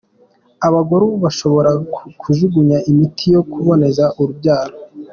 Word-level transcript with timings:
"Abagore 0.67 1.01
ubu 1.07 1.17
bashobora 1.25 1.71
kujugunya 2.21 2.77
imiti 2.91 3.25
yo 3.35 3.41
kuboneza 3.51 4.03
urubyaro. 4.21 4.77